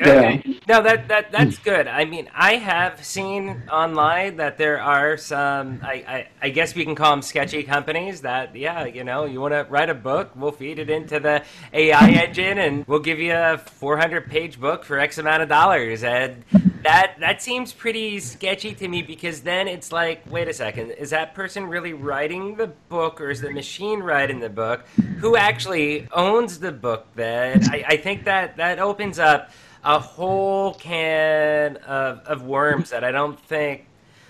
[0.02, 0.42] Okay.
[0.44, 0.54] Yeah.
[0.68, 1.32] No, that, that hmm.
[1.32, 1.88] that's good.
[1.88, 5.80] I mean, I have seen online that there are some.
[5.84, 8.22] I, I, I guess we can call them sketchy companies.
[8.22, 11.44] That yeah, you know, you want to write a book, we'll feed it into the
[11.72, 16.04] AI engine, and we'll give you a 400 page book for X amount of dollars.
[16.04, 16.44] And
[16.86, 21.10] that that seems pretty sketchy to me because then it's like, wait a second, is
[21.10, 24.86] that person really writing the book or is the machine writing the book?
[25.20, 27.08] Who actually owns the book?
[27.16, 29.52] Then I, I think that that opens up
[29.86, 33.86] a whole can of, of worms that I don't think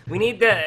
[0.07, 0.63] we need to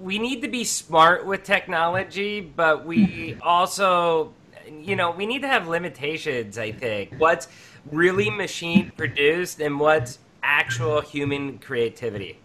[0.00, 4.32] we need to be smart with technology, but we also
[4.66, 6.58] you know we need to have limitations.
[6.58, 7.48] I think what's
[7.92, 12.38] really machine produced and what's actual human creativity.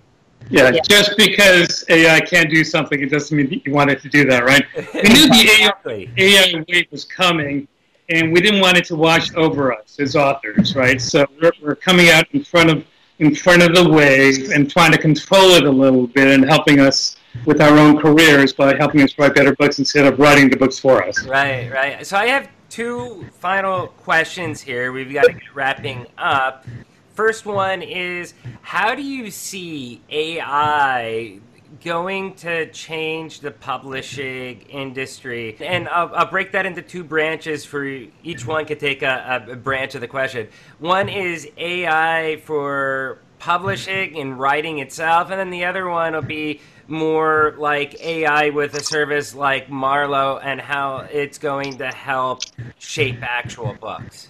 [0.50, 4.02] Yeah, yeah, just because AI can't do something, it doesn't mean that you want it
[4.02, 4.64] to do that, right?
[4.76, 7.68] We knew the AI, AI wave was coming,
[8.10, 11.02] and we didn't want it to wash over us as authors, right?
[11.02, 12.86] So we're, we're coming out in front of
[13.20, 16.82] in front of the wave and trying to control it a little bit and helping
[16.82, 17.16] us
[17.46, 20.78] with our own careers by helping us write better books instead of writing the books
[20.78, 21.26] for us.
[21.26, 22.06] Right, right.
[22.06, 24.92] So I have two final questions here.
[24.92, 26.66] We've got to get wrapping up.
[27.14, 31.40] First one is how do you see AI
[31.84, 35.58] going to change the publishing industry?
[35.60, 38.50] And I'll, I'll break that into two branches for each mm-hmm.
[38.50, 40.48] one could take a, a branch of the question.
[40.80, 46.62] One is AI for publishing and writing itself, and then the other one will be
[46.88, 52.42] more like AI with a service like Marlowe and how it's going to help
[52.78, 54.30] shape actual books.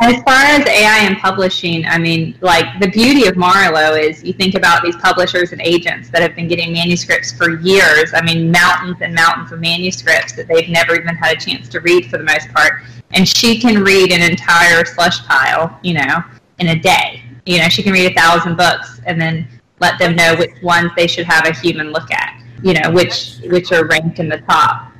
[0.00, 4.32] As far as AI and publishing, I mean, like the beauty of Marlowe is you
[4.32, 8.12] think about these publishers and agents that have been getting manuscripts for years.
[8.14, 11.80] I mean, mountains and mountains of manuscripts that they've never even had a chance to
[11.80, 12.82] read for the most part.
[13.12, 16.22] And she can read an entire slush pile, you know,
[16.60, 17.22] in a day.
[17.44, 19.46] You know, she can read a thousand books and then
[19.80, 23.38] let them know which ones they should have a human look at, you know, which
[23.46, 24.92] which are ranked in the top.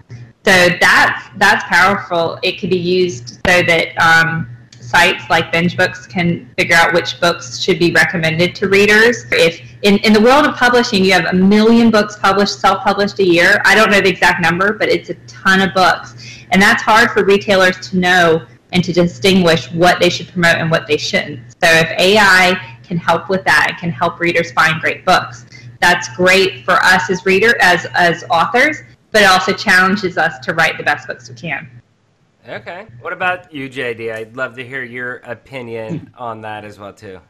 [0.45, 2.39] So that's that's powerful.
[2.43, 4.57] It could be used so that um,
[4.91, 9.25] sites like binge books can figure out which books should be recommended to readers.
[9.31, 13.25] If in, in the world of publishing, you have a million books published, self-published a
[13.25, 13.63] year.
[13.65, 16.15] I don't know the exact number, but it's a ton of books,
[16.51, 20.71] and that's hard for retailers to know and to distinguish what they should promote and
[20.71, 21.41] what they shouldn't.
[21.53, 25.47] So if AI can help with that, can help readers find great books.
[25.81, 30.55] that's great for us as reader as as authors, but it also challenges us to
[30.55, 31.69] write the best books we can.
[32.49, 32.87] Okay.
[33.01, 34.13] What about you, JD?
[34.13, 37.21] I'd love to hear your opinion on that as well too.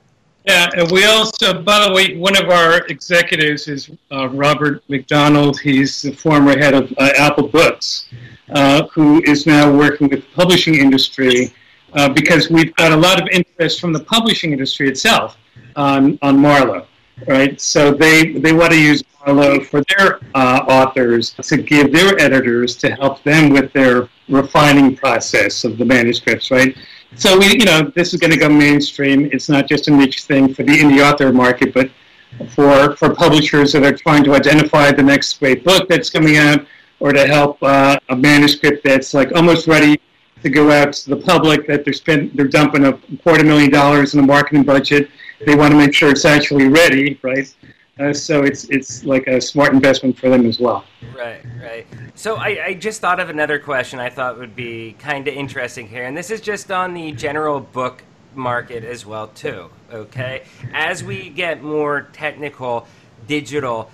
[0.46, 5.60] Yeah, and we also, by the way, one of our executives is uh, Robert McDonald.
[5.60, 8.08] He's the former head of uh, Apple Books,
[8.54, 11.52] uh, who is now working with the publishing industry
[11.92, 15.36] uh, because we've got a lot of interest from the publishing industry itself
[15.76, 16.86] on, on Marlowe,
[17.26, 17.60] right?
[17.60, 22.76] So they, they want to use Marlowe for their uh, authors to give their editors
[22.78, 26.76] to help them with their refining process of the manuscripts, right?
[27.16, 29.28] So we, you know, this is going to go mainstream.
[29.32, 31.90] It's not just a niche thing for the indie author market, but
[32.48, 36.64] for for publishers that are trying to identify the next great book that's coming out,
[37.00, 40.00] or to help uh, a manuscript that's like almost ready
[40.42, 44.14] to go out to the public that they're spend they're dumping a quarter million dollars
[44.14, 45.10] in a marketing budget.
[45.44, 47.52] They want to make sure it's actually ready, right?
[47.98, 50.84] Uh, so it's it's like a smart investment for them as well.
[51.14, 51.86] Right, right.
[52.14, 55.86] So I, I just thought of another question I thought would be kind of interesting
[55.86, 58.02] here, and this is just on the general book
[58.34, 59.68] market as well too.
[59.92, 62.86] Okay, as we get more technical,
[63.26, 63.90] digital.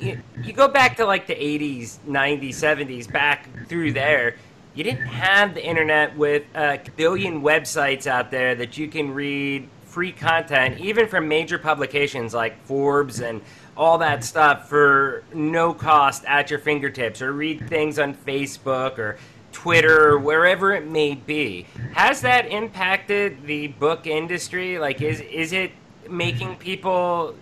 [0.00, 4.36] You, you go back to like the 80s, 90s, 70s, back through there
[4.74, 9.68] you didn't have the internet with a billion websites out there that you can read
[9.84, 13.42] free content, even from major publications like Forbes and
[13.76, 19.18] all that stuff for no cost at your fingertips, or read things on Facebook or
[19.52, 21.66] Twitter or wherever it may be.
[21.92, 24.78] Has that impacted the book industry?
[24.78, 25.72] Like, is is it
[26.08, 27.34] making people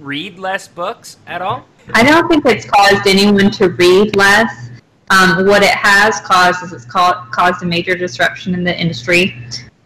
[0.00, 1.66] read less books at all?
[1.92, 4.69] I don't think it's caused anyone to read less.
[5.10, 9.34] Um, what it has caused is it's caused a major disruption in the industry.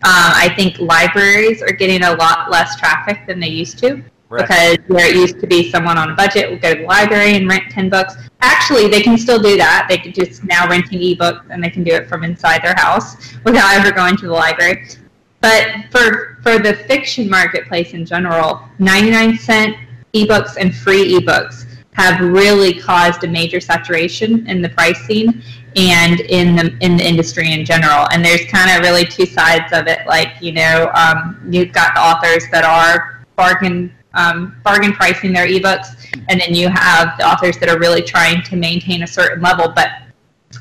[0.04, 4.02] Um, I think libraries are getting a lot less traffic than they used to.
[4.28, 4.46] Right.
[4.46, 7.36] Because where it used to be someone on a budget would go to the library
[7.36, 8.14] and rent 10 books.
[8.40, 9.86] Actually, they can still do that.
[9.88, 13.34] They can just now renting ebooks and they can do it from inside their house
[13.44, 14.88] without ever going to the library.
[15.40, 19.76] But for, for the fiction marketplace in general, 99 cent
[20.14, 25.42] ebooks and free ebooks have really caused a major saturation in the pricing
[25.76, 28.06] and in the in the industry in general.
[28.12, 30.06] And there's kind of really two sides of it.
[30.06, 35.46] Like you know, um, you've got the authors that are bargain um, bargain pricing their
[35.46, 35.96] ebooks,
[36.28, 39.72] and then you have the authors that are really trying to maintain a certain level.
[39.74, 39.88] But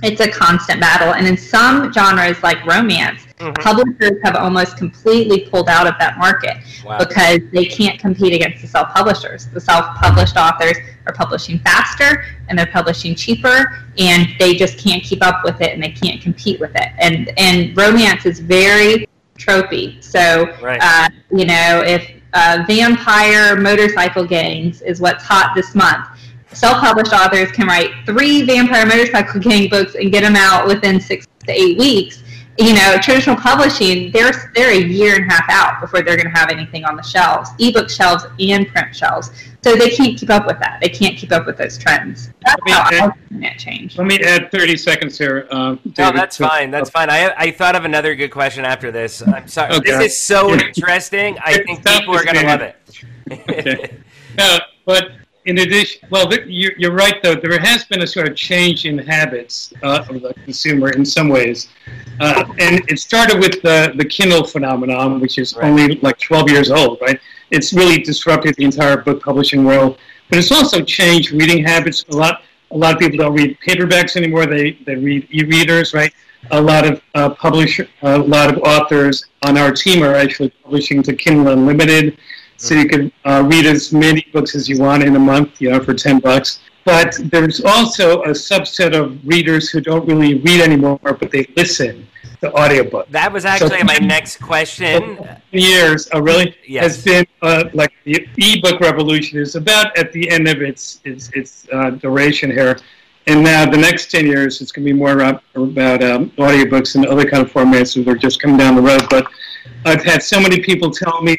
[0.02, 1.14] it's a constant battle.
[1.14, 3.54] And in some genres like romance, mm-hmm.
[3.62, 6.98] publishers have almost completely pulled out of that market wow.
[6.98, 9.48] because they can't compete against the self publishers.
[9.48, 15.04] The self published authors are publishing faster and they're publishing cheaper and they just can't
[15.04, 16.90] keep up with it and they can't compete with it.
[17.00, 20.04] And and romance is very tropey.
[20.04, 20.80] So right.
[20.82, 26.08] uh, you know, if uh, vampire motorcycle gangs is what's hot this month.
[26.54, 31.28] Self-published authors can write three vampire motorcycle gang books and get them out within six
[31.46, 32.24] to eight weeks
[32.60, 36.32] you know, traditional publishing, they're they're a year and a half out before they're going
[36.32, 39.32] to have anything on the shelves, ebook shelves and print shelves.
[39.63, 40.80] So they can't keep up with that.
[40.82, 42.30] They can't keep up with those trends.
[42.46, 43.98] That's how add, I change.
[43.98, 45.48] Let me add 30 seconds here.
[45.52, 46.70] Um, no, that's fine.
[46.70, 47.10] That's fine.
[47.10, 49.26] I, I thought of another good question after this.
[49.26, 49.74] I'm sorry.
[49.76, 49.98] Okay.
[49.98, 51.38] This is so interesting.
[51.39, 52.76] I think people are going to love it.
[53.32, 53.98] okay.
[54.38, 55.12] No, but
[55.46, 57.36] in addition, well, you're right, though.
[57.36, 61.28] There has been a sort of change in habits uh, of the consumer in some
[61.30, 61.68] ways.
[62.20, 65.66] Uh, and it started with the, the Kindle phenomenon, which is right.
[65.66, 67.20] only like 12 years old, right?
[67.52, 69.98] It's really disrupted the entire book publishing world.
[70.30, 72.06] But it's also changed reading habits.
[72.10, 74.46] A lot, a lot of people don't read paperbacks anymore.
[74.46, 76.14] They, they read e-readers, right?
[76.52, 81.04] A lot of uh, publisher, a lot of authors on our team are actually publishing
[81.04, 82.18] to Kindle Unlimited
[82.58, 85.72] so you can uh, read as many books as you want in a month, you
[85.72, 86.60] know, for 10 bucks.
[86.86, 92.08] But there's also a subset of readers who don't really read anymore, but they listen
[92.42, 93.10] to audiobooks.
[93.10, 95.18] That was actually so, my next question.
[95.52, 96.56] Years, oh, really?
[96.68, 96.96] Yes.
[96.96, 101.30] Has been uh, like the ebook revolution is about at the end of its its,
[101.34, 102.78] its uh, duration here.
[103.28, 106.95] And now the next 10 years, it's going to be more about, about um, audiobooks
[106.95, 109.06] and other kind of formats that are just coming down the road.
[109.10, 109.28] But
[109.86, 111.38] I've had so many people tell me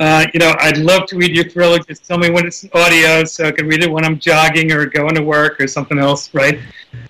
[0.00, 1.78] uh, you know, I'd love to read your thriller.
[1.78, 4.86] Just tell me when it's audio so I can read it when I'm jogging or
[4.86, 6.58] going to work or something else, right?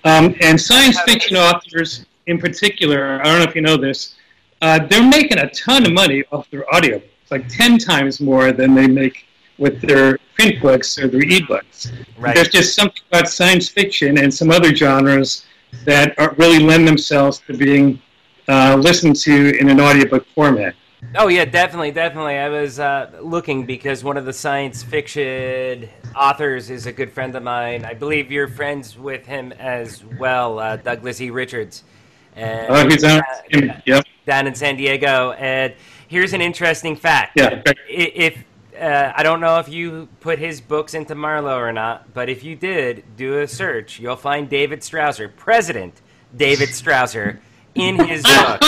[0.03, 4.15] Um, and science fiction authors in particular, I don't know if you know this,
[4.61, 7.01] uh, they're making a ton of money off their audio.
[7.21, 9.25] It's like 10 times more than they make
[9.57, 11.91] with their print books or their ebooks.
[12.17, 12.35] Right.
[12.35, 15.45] There's just something about science fiction and some other genres
[15.85, 18.01] that are, really lend themselves to being
[18.47, 20.75] uh, listened to in an audiobook format.
[21.15, 22.37] Oh yeah, definitely, definitely.
[22.37, 27.35] I was uh, looking because one of the science fiction authors is a good friend
[27.35, 27.85] of mine.
[27.85, 31.29] I believe you're friends with him as well, uh, Douglas E.
[31.29, 31.83] Richards.
[32.35, 33.21] And, oh, he's on.
[33.53, 34.05] Uh, yep.
[34.25, 35.31] Down in San Diego.
[35.33, 35.73] And
[36.07, 37.33] here's an interesting fact.
[37.35, 37.61] Yeah.
[37.87, 38.43] If
[38.79, 42.43] uh, I don't know if you put his books into Marlowe or not, but if
[42.43, 43.99] you did, do a search.
[43.99, 46.01] You'll find David Strausser, President
[46.35, 47.39] David Strausser,
[47.73, 48.61] in his book.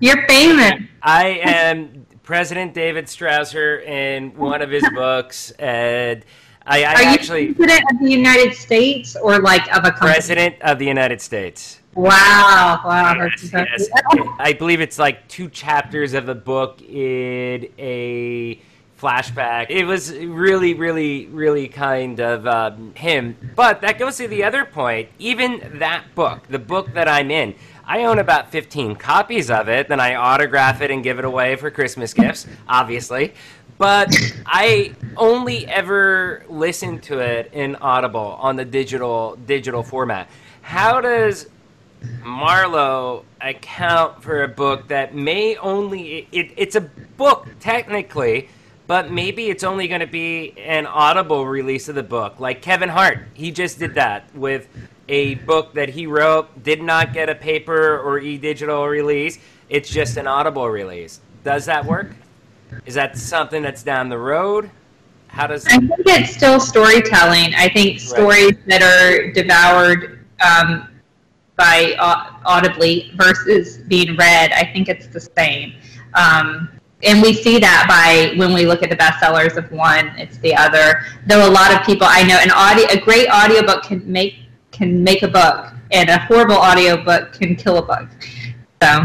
[0.00, 0.82] You're famous.
[1.02, 6.24] I am President David Strausser in one of his books, and
[6.66, 10.12] I, I Are actually you president of the United States or like of a country?
[10.12, 11.80] President of the United States.
[11.94, 12.80] Wow!
[12.84, 13.14] Wow!
[13.16, 13.88] Yes, yes.
[14.38, 18.58] I believe it's like two chapters of the book in a
[19.00, 19.66] flashback.
[19.68, 23.36] It was really, really, really kind of um, him.
[23.54, 25.10] But that goes to the other point.
[25.18, 27.54] Even that book, the book that I'm in,
[27.86, 31.56] I own about 15 copies of it, then I autograph it and give it away
[31.56, 33.34] for Christmas gifts, obviously.
[33.78, 34.14] But
[34.46, 40.28] I only ever listen to it in Audible on the digital digital format.
[40.62, 41.48] How does
[42.22, 48.48] Marlowe account for a book that may only it, it's a book technically,
[48.86, 52.40] but maybe it's only going to be an audible release of the book.
[52.40, 54.68] Like Kevin Hart, he just did that with
[55.08, 59.38] a book that he wrote, did not get a paper or e digital release.
[59.68, 61.20] It's just an audible release.
[61.42, 62.10] Does that work?
[62.86, 64.70] Is that something that's down the road?
[65.28, 65.66] How does?
[65.66, 67.54] I think it's still storytelling.
[67.56, 68.66] I think stories right.
[68.66, 70.88] that are devoured um,
[71.56, 75.74] by uh, audibly versus being read, I think it's the same.
[76.14, 76.68] Um,
[77.02, 80.54] and we see that by when we look at the bestsellers of one, it's the
[80.54, 81.02] other.
[81.26, 84.36] Though a lot of people I know, an audio, a great audiobook can make
[84.74, 88.08] can make a book, and a horrible audiobook can kill a book.
[88.82, 89.02] So.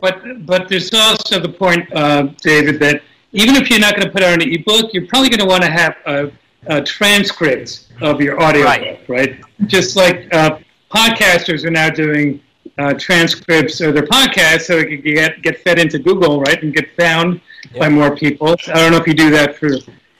[0.00, 4.12] But but there's also the point, uh, David, that even if you're not going to
[4.12, 6.32] put out an ebook, you're probably going to want to have a,
[6.66, 9.08] a transcript of your audiobook, right?
[9.08, 9.40] right?
[9.66, 10.58] Just like uh,
[10.90, 12.40] podcasters are now doing
[12.78, 16.74] uh, transcripts of their podcasts so it can get, get fed into Google, right, and
[16.74, 17.40] get found
[17.70, 17.80] yep.
[17.80, 18.56] by more people.
[18.68, 19.70] I don't know if you do that for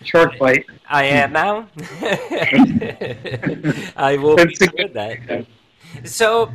[0.02, 0.64] Shark Bite.
[0.92, 1.68] I am now.
[3.96, 5.46] I will be doing that.
[6.04, 6.52] So,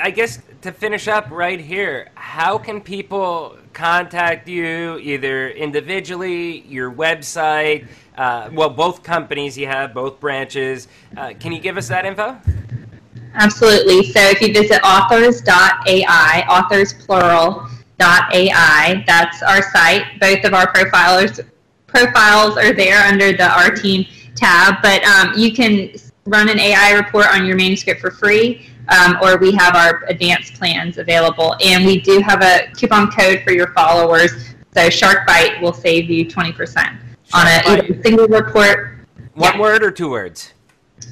[0.00, 6.92] I guess to finish up right here, how can people contact you either individually, your
[6.92, 7.88] website?
[8.18, 10.88] Uh, well, both companies you have, both branches.
[11.16, 12.36] Uh, can you give us that info?
[13.32, 14.12] Absolutely.
[14.12, 17.66] So if you visit authors.ai, authors plural,
[18.00, 20.20] .ai, that's our site.
[20.20, 21.40] Both of our profilers
[21.88, 25.90] profiles are there under the Our Team tab, but um, you can
[26.26, 30.54] run an AI report on your manuscript for free, um, or we have our advanced
[30.54, 31.56] plans available.
[31.60, 34.30] And we do have a coupon code for your followers,
[34.72, 36.98] so Shark Bite will save you 20%
[37.32, 38.98] on a single report.
[39.34, 39.60] One yeah.
[39.60, 40.52] word or two words?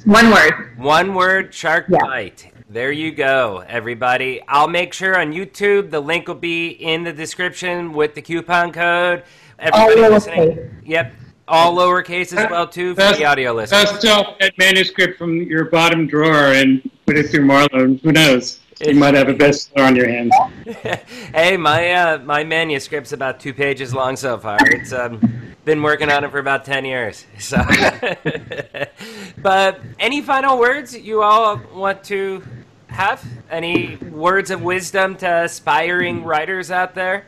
[0.05, 0.77] One word.
[0.77, 2.29] One word, Shark yeah.
[2.69, 4.41] There you go, everybody.
[4.45, 8.73] I'll make sure on YouTube the link will be in the description with the coupon
[8.73, 9.23] code.
[9.59, 10.81] Everybody all listening.
[10.85, 11.13] Yep.
[11.47, 13.83] All lowercase as well too for the audio listeners.
[13.83, 17.95] Dust off that manuscript from your bottom drawer and put it through Marlowe.
[17.95, 18.59] Who knows?
[18.85, 20.33] You might have a bestseller on your hands.
[21.33, 24.57] hey, my uh, my manuscript's about two pages long so far.
[24.61, 27.25] It's um, been working on it for about ten years.
[27.39, 27.57] So,
[29.41, 32.43] but any final words you all want to
[32.87, 33.25] have?
[33.49, 37.25] Any words of wisdom to aspiring writers out there?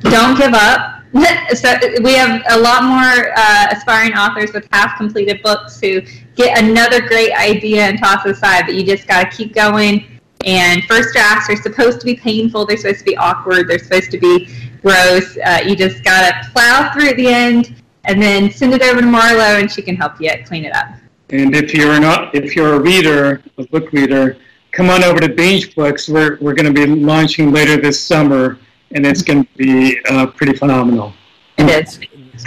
[0.00, 1.02] Don't give up.
[1.54, 1.72] so
[2.02, 6.00] we have a lot more uh, aspiring authors with half completed books who
[6.34, 10.14] get another great idea and toss it aside, but you just got to keep going
[10.44, 12.66] and first drafts are supposed to be painful.
[12.66, 13.68] They're supposed to be awkward.
[13.68, 14.48] They're supposed to be
[14.82, 15.36] gross.
[15.44, 17.74] Uh, you just gotta plow through at the end,
[18.04, 20.88] and then send it over to Marlowe, and she can help you clean it up.
[21.30, 24.36] And if you're not, if you're a reader, a book reader,
[24.72, 26.08] come on over to Binge Books.
[26.08, 28.58] We're we're going to be launching later this summer,
[28.94, 31.12] and it's going to be uh, pretty phenomenal.
[31.56, 32.00] It is.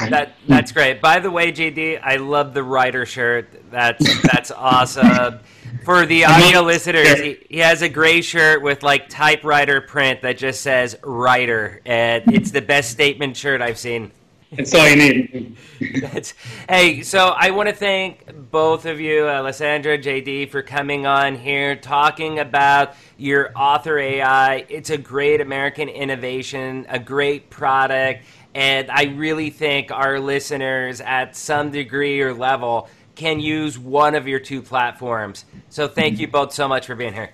[0.09, 1.01] That that's great.
[1.01, 3.47] By the way, JD, I love the writer shirt.
[3.71, 5.39] That's that's awesome.
[5.85, 10.37] For the audio listeners, he, he, has a gray shirt with like typewriter print that
[10.37, 14.11] just says "writer," and it's the best statement shirt I've seen.
[14.51, 15.57] That's all you need.
[16.69, 21.35] hey, so I want to thank both of you, uh, Alessandra, JD, for coming on
[21.35, 24.65] here, talking about your author AI.
[24.69, 28.25] It's a great American innovation, a great product,
[28.55, 34.27] and I really think our listeners, at some degree or level, can use one of
[34.27, 35.45] your two platforms.
[35.69, 37.31] So thank you both so much for being here.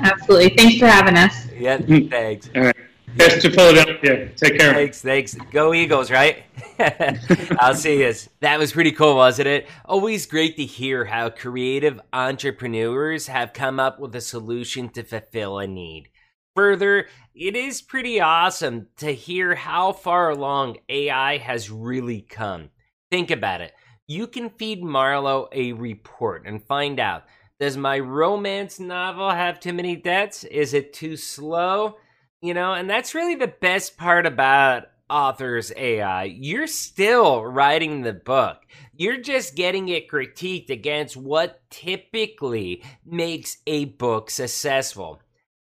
[0.00, 0.50] Absolutely.
[0.50, 1.48] Thanks for having us.
[1.52, 2.48] Yeah, thanks.
[2.54, 2.76] All right.
[3.16, 4.30] Best to Philadelphia.
[4.36, 4.72] Take care.
[4.72, 5.34] Thanks, thanks.
[5.50, 6.44] Go Eagles, right?
[7.58, 8.12] I'll see you.
[8.40, 9.68] That was pretty cool, wasn't it?
[9.84, 15.58] Always great to hear how creative entrepreneurs have come up with a solution to fulfill
[15.58, 16.08] a need.
[16.54, 22.70] Further, it is pretty awesome to hear how far along AI has really come.
[23.10, 23.72] Think about it.
[24.06, 27.24] You can feed Marlowe a report and find out
[27.60, 30.42] does my romance novel have too many debts?
[30.42, 31.96] Is it too slow?
[32.42, 36.24] You know, and that's really the best part about authors AI.
[36.24, 38.58] You're still writing the book.
[38.96, 45.20] You're just getting it critiqued against what typically makes a book successful.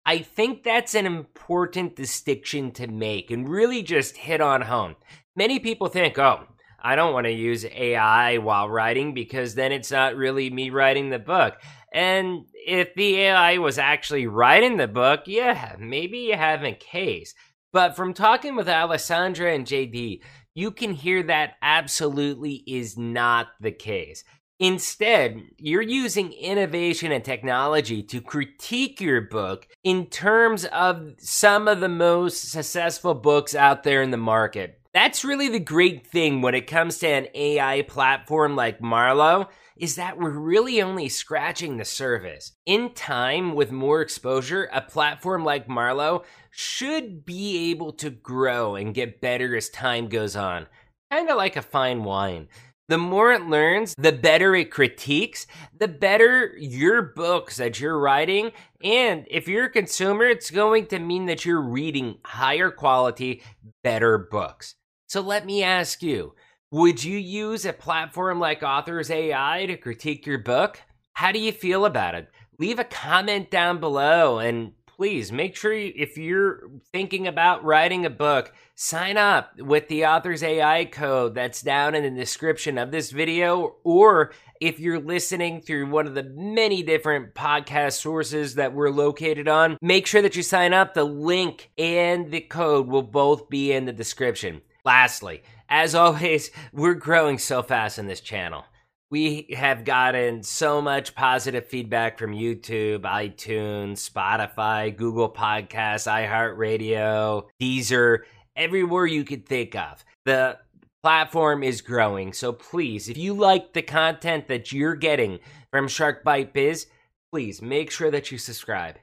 [0.05, 4.95] I think that's an important distinction to make and really just hit on home.
[5.36, 6.43] Many people think, oh,
[6.82, 11.09] I don't want to use AI while writing because then it's not really me writing
[11.09, 11.55] the book.
[11.93, 17.34] And if the AI was actually writing the book, yeah, maybe you have a case.
[17.72, 20.22] But from talking with Alessandra and JD,
[20.55, 24.24] you can hear that absolutely is not the case.
[24.60, 31.80] Instead, you're using innovation and technology to critique your book in terms of some of
[31.80, 34.82] the most successful books out there in the market.
[34.93, 39.47] That's really the great thing when it comes to an AI platform like Marlowe
[39.80, 42.51] is that we're really only scratching the surface.
[42.65, 48.93] In time, with more exposure, a platform like Marlowe should be able to grow and
[48.93, 50.67] get better as time goes on.
[51.09, 52.49] Kind of like a fine wine.
[52.89, 55.45] The more it learns, the better it critiques,
[55.77, 58.51] the better your books that you're writing.
[58.84, 63.43] And if you're a consumer, it's going to mean that you're reading higher quality,
[63.84, 64.75] better books.
[65.07, 66.34] So let me ask you
[66.72, 70.80] would you use a platform like Authors AI to critique your book?
[71.13, 72.30] How do you feel about it?
[72.59, 78.09] Leave a comment down below and please make sure if you're thinking about writing a
[78.09, 83.09] book, sign up with the Authors AI code that's down in the description of this
[83.09, 83.78] video.
[83.84, 89.47] Or if you're listening through one of the many different podcast sources that we're located
[89.47, 90.93] on, make sure that you sign up.
[90.93, 94.61] The link and the code will both be in the description.
[94.84, 98.65] Lastly, as always, we're growing so fast in this channel.
[99.11, 108.20] We have gotten so much positive feedback from YouTube, iTunes, Spotify, Google Podcasts, iHeartRadio, Deezer,
[108.55, 110.03] everywhere you could think of.
[110.26, 110.59] The
[111.01, 112.34] platform is growing.
[112.34, 115.39] So please, if you like the content that you're getting
[115.72, 116.88] from Shark Bite Biz,
[117.32, 118.97] please make sure that you subscribe.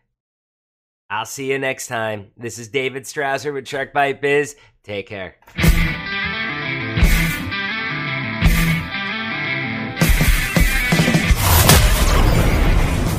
[1.11, 2.33] I'll see you next time.
[2.37, 4.57] This is David Strausser with Shark Bite Biz.
[4.85, 5.37] Take care.